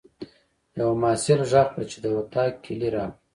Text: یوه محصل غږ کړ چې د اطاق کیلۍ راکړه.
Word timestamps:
یوه 0.79 0.93
محصل 1.01 1.39
غږ 1.51 1.67
کړ 1.73 1.81
چې 1.91 1.97
د 2.03 2.05
اطاق 2.17 2.51
کیلۍ 2.63 2.89
راکړه. 2.95 3.15